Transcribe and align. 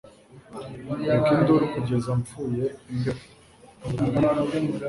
kureka 0.87 1.29
induru 1.37 1.65
kugeza 1.73 2.09
mpfuye 2.21 2.65
imbeho 2.91 3.21